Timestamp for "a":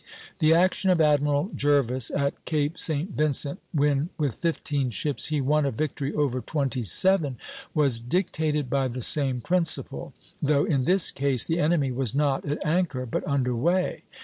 5.63-5.69